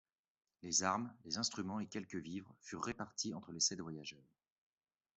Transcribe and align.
Les 0.63 0.81
armes, 0.81 1.13
les 1.25 1.37
instruments 1.37 1.79
et 1.79 1.85
quelques 1.85 2.15
vivres 2.15 2.55
furent 2.59 2.83
répartis 2.85 3.35
entre 3.35 3.51
les 3.51 3.59
sept 3.59 3.79
voyageurs. 3.81 4.33